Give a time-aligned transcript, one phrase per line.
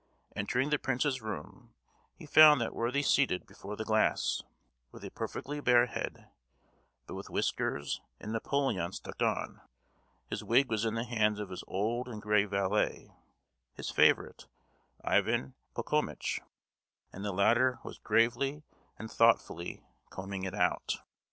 [0.35, 1.75] Entering the prince's room,
[2.15, 4.41] he found that worthy seated before the glass,
[4.91, 6.27] with a perfectly bare head,
[7.05, 9.61] but with whiskers and napoleon stuck on.
[10.27, 13.13] His wig was in the hands of his old and grey valet,
[13.75, 14.47] his favourite
[15.03, 16.41] Ivan Pochomitch,
[17.13, 18.63] and the latter was gravely
[18.97, 20.95] and thoughtfully combing it out.